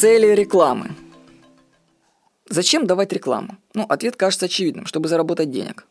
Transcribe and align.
Цели 0.00 0.28
рекламы. 0.34 0.90
Зачем 2.48 2.86
давать 2.86 3.12
рекламу? 3.12 3.56
Ну, 3.74 3.84
ответ 3.88 4.16
кажется 4.16 4.46
очевидным, 4.46 4.86
чтобы 4.86 5.08
заработать 5.08 5.50
денег. 5.50 5.86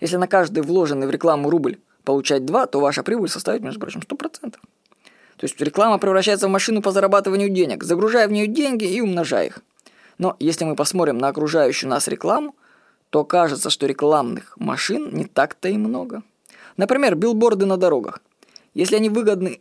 Если 0.00 0.16
на 0.16 0.26
каждый 0.26 0.62
вложенный 0.62 1.06
в 1.06 1.10
рекламу 1.10 1.48
рубль 1.48 1.78
получать 2.04 2.44
2, 2.44 2.66
то 2.66 2.80
ваша 2.80 3.02
прибыль 3.02 3.28
составит, 3.28 3.62
между 3.62 3.78
прочим, 3.78 4.00
100%. 4.00 4.50
То 4.50 4.58
есть 5.42 5.60
реклама 5.60 5.98
превращается 5.98 6.48
в 6.48 6.50
машину 6.50 6.82
по 6.82 6.90
зарабатыванию 6.90 7.50
денег, 7.50 7.84
загружая 7.84 8.26
в 8.26 8.32
нее 8.32 8.46
деньги 8.46 8.84
и 8.84 9.00
умножая 9.00 9.46
их. 9.46 9.62
Но 10.18 10.36
если 10.38 10.64
мы 10.64 10.76
посмотрим 10.76 11.18
на 11.18 11.28
окружающую 11.28 11.88
нас 11.88 12.08
рекламу, 12.08 12.54
то 13.10 13.24
кажется, 13.24 13.70
что 13.70 13.86
рекламных 13.86 14.56
машин 14.56 15.14
не 15.14 15.24
так-то 15.24 15.68
и 15.68 15.76
много. 15.76 16.22
Например, 16.76 17.14
билборды 17.14 17.66
на 17.66 17.76
дорогах. 17.76 18.22
Если 18.74 18.96
они 18.96 19.08
выгодны 19.08 19.60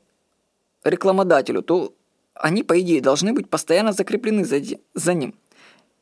рекламодателю, 0.84 1.62
то 1.62 1.94
они, 2.42 2.64
по 2.64 2.80
идее, 2.80 3.02
должны 3.02 3.34
быть 3.34 3.50
постоянно 3.50 3.94
закреплены 3.94 4.46
за, 4.46 4.62
за 4.94 5.14
ним. 5.14 5.36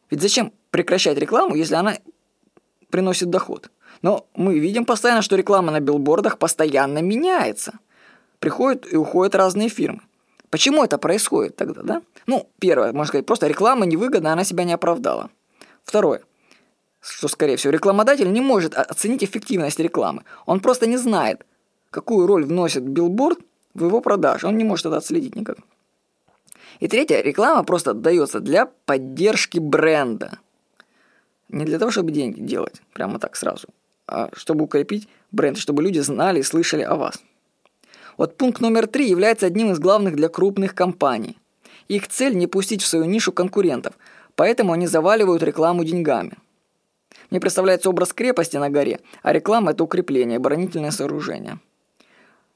Ведь 0.09 0.21
зачем 0.21 0.52
прекращать 0.71 1.17
рекламу, 1.17 1.55
если 1.55 1.75
она 1.75 1.97
приносит 2.89 3.30
доход? 3.30 3.70
Но 4.02 4.25
мы 4.35 4.57
видим 4.59 4.85
постоянно, 4.85 5.21
что 5.21 5.35
реклама 5.35 5.71
на 5.71 5.80
билбордах 5.80 6.38
постоянно 6.38 6.99
меняется. 6.99 7.80
Приходят 8.39 8.91
и 8.91 8.95
уходят 8.95 9.35
разные 9.35 9.70
фирмы. 9.70 10.02
Почему 10.49 10.83
это 10.83 10.97
происходит 10.97 11.55
тогда, 11.55 11.81
да? 11.83 12.02
Ну, 12.25 12.49
первое, 12.59 12.91
можно 12.94 13.05
сказать, 13.05 13.25
просто 13.25 13.47
реклама 13.47 13.85
невыгодна, 13.85 14.33
она 14.33 14.44
себя 14.44 14.63
не 14.63 14.73
оправдала. 14.73 15.30
Второе 15.83 16.21
что, 17.02 17.27
скорее 17.27 17.55
всего, 17.55 17.71
рекламодатель 17.71 18.31
не 18.31 18.41
может 18.41 18.75
оценить 18.75 19.23
эффективность 19.23 19.80
рекламы. 19.80 20.23
Он 20.45 20.59
просто 20.59 20.85
не 20.88 20.97
знает, 20.97 21.45
какую 21.91 22.27
роль 22.27 22.45
вносит 22.45 22.83
билборд 22.83 23.39
в 23.73 23.85
его 23.85 24.02
продаже. 24.02 24.47
Он 24.47 24.58
не 24.58 24.63
может 24.63 24.85
это 24.85 24.97
отследить 24.97 25.35
никак. 25.35 25.58
И 26.79 26.87
третье, 26.87 27.21
реклама 27.21 27.63
просто 27.63 27.93
дается 27.93 28.39
для 28.39 28.67
поддержки 28.85 29.59
бренда. 29.59 30.39
Не 31.49 31.66
для 31.66 31.80
того, 31.80 31.91
чтобы 31.91 32.11
деньги 32.11 32.39
делать, 32.41 32.81
прямо 32.94 33.19
так 33.19 33.35
сразу, 33.35 33.67
а 34.07 34.30
чтобы 34.33 34.66
укрепить 34.66 35.07
бренд, 35.31 35.57
чтобы 35.57 35.83
люди 35.83 35.99
знали 35.99 36.39
и 36.39 36.44
слышали 36.44 36.83
о 36.83 36.95
вас. 36.95 37.19
Вот 38.17 38.38
пункт 38.38 38.61
номер 38.61 38.88
три 38.88 39.09
является 39.09 39.45
одним 39.45 39.71
из 39.71 39.79
главных 39.79 40.16
для 40.16 40.29
крупных 40.29 40.75
компаний. 40.75 41.38
Их 41.88 42.07
цель 42.07 42.38
не 42.38 42.47
пустить 42.47 42.83
в 42.83 42.88
свою 42.88 43.05
нишу 43.05 43.31
конкурентов, 43.31 43.95
поэтому 44.35 44.73
они 44.73 44.88
заваливают 44.88 45.44
рекламу 45.44 45.83
деньгами– 45.83 46.33
мне 47.29 47.39
представляется 47.39 47.89
образ 47.89 48.13
крепости 48.13 48.57
на 48.57 48.69
горе, 48.69 48.99
а 49.22 49.33
реклама– 49.33 49.72
это 49.72 49.83
укрепление, 49.83 50.38
оборонительное 50.38 50.91
сооружение. 50.91 51.59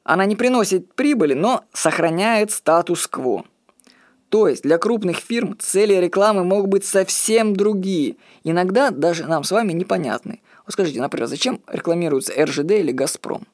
Она 0.03 0.25
не 0.25 0.35
приносит 0.35 0.93
прибыли, 0.95 1.33
но 1.33 1.63
сохраняет 1.73 2.51
статус-кво. 2.51 3.45
То 4.33 4.47
есть 4.47 4.63
для 4.63 4.79
крупных 4.79 5.17
фирм 5.17 5.55
цели 5.59 5.93
рекламы 5.93 6.43
могут 6.43 6.71
быть 6.71 6.85
совсем 6.85 7.55
другие, 7.55 8.15
иногда 8.43 8.89
даже 8.89 9.27
нам 9.27 9.43
с 9.43 9.51
вами 9.51 9.73
непонятны. 9.73 10.41
Вот 10.65 10.73
скажите, 10.73 10.99
например, 10.99 11.27
зачем 11.27 11.61
рекламируется 11.67 12.33
РЖД 12.43 12.71
или 12.71 12.91
Газпром? 12.91 13.45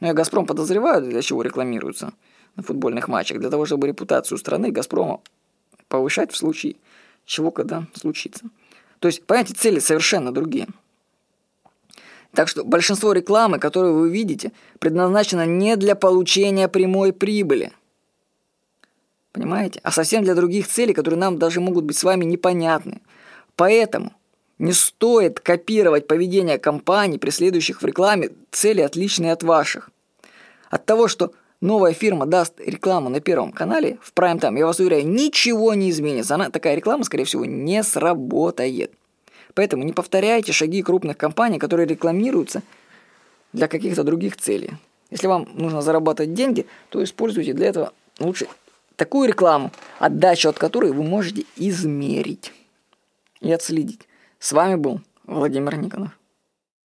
Ну, 0.00 0.08
я 0.08 0.14
Газпром 0.14 0.46
подозреваю, 0.46 1.02
для 1.02 1.22
чего 1.22 1.42
рекламируется 1.42 2.12
на 2.56 2.64
футбольных 2.64 3.06
матчах, 3.06 3.38
для 3.38 3.50
того, 3.50 3.64
чтобы 3.64 3.86
репутацию 3.86 4.36
страны 4.36 4.72
Газпрома 4.72 5.20
повышать 5.86 6.32
в 6.32 6.36
случае 6.36 6.74
чего, 7.24 7.52
когда 7.52 7.86
случится. 7.94 8.46
То 8.98 9.06
есть, 9.06 9.24
понимаете, 9.24 9.54
цели 9.54 9.78
совершенно 9.78 10.32
другие. 10.32 10.66
Так 12.32 12.48
что 12.48 12.64
большинство 12.64 13.12
рекламы, 13.12 13.60
которую 13.60 13.94
вы 13.94 14.10
видите, 14.10 14.50
предназначено 14.80 15.46
не 15.46 15.76
для 15.76 15.94
получения 15.94 16.66
прямой 16.66 17.12
прибыли. 17.12 17.70
Понимаете? 19.32 19.80
А 19.82 19.90
совсем 19.90 20.24
для 20.24 20.34
других 20.34 20.68
целей, 20.68 20.92
которые 20.92 21.18
нам 21.18 21.38
даже 21.38 21.60
могут 21.60 21.84
быть 21.84 21.96
с 21.96 22.04
вами 22.04 22.24
непонятны. 22.24 23.00
Поэтому 23.56 24.12
не 24.58 24.72
стоит 24.72 25.40
копировать 25.40 26.06
поведение 26.06 26.58
компаний, 26.58 27.18
преследующих 27.18 27.82
в 27.82 27.86
рекламе 27.86 28.30
цели, 28.50 28.82
отличные 28.82 29.32
от 29.32 29.42
ваших. 29.42 29.90
От 30.70 30.84
того, 30.84 31.08
что 31.08 31.32
новая 31.60 31.94
фирма 31.94 32.26
даст 32.26 32.60
рекламу 32.60 33.08
на 33.08 33.20
Первом 33.20 33.52
канале 33.52 33.98
в 34.02 34.12
прайм-тайм, 34.12 34.58
я 34.58 34.66
вас 34.66 34.78
уверяю, 34.80 35.06
ничего 35.08 35.74
не 35.74 35.90
изменится. 35.90 36.34
Она, 36.34 36.50
такая 36.50 36.74
реклама, 36.74 37.04
скорее 37.04 37.24
всего, 37.24 37.44
не 37.44 37.82
сработает. 37.82 38.92
Поэтому 39.54 39.82
не 39.82 39.92
повторяйте 39.92 40.52
шаги 40.52 40.82
крупных 40.82 41.16
компаний, 41.16 41.58
которые 41.58 41.86
рекламируются 41.86 42.62
для 43.52 43.68
каких-то 43.68 44.04
других 44.04 44.36
целей. 44.36 44.70
Если 45.10 45.26
вам 45.26 45.48
нужно 45.54 45.82
зарабатывать 45.82 46.34
деньги, 46.34 46.66
то 46.88 47.02
используйте 47.02 47.52
для 47.52 47.68
этого 47.68 47.92
лучше 48.18 48.46
такую 49.02 49.26
рекламу, 49.26 49.72
отдачу 49.98 50.48
от 50.48 50.60
которой 50.60 50.92
вы 50.92 51.02
можете 51.02 51.44
измерить 51.56 52.52
и 53.40 53.50
отследить. 53.50 54.06
С 54.38 54.52
вами 54.52 54.76
был 54.76 55.00
Владимир 55.24 55.76
Никонов. 55.76 56.16